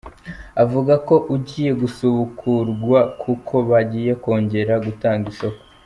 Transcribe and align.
Avuga 0.63 0.93
ko 1.07 1.15
ugiye 1.35 1.71
gusubukurwa 1.81 2.99
kuko 3.21 3.53
bagiye 3.69 4.11
kongera 4.23 4.73
gutanga 4.85 5.25
isoko. 5.33 5.61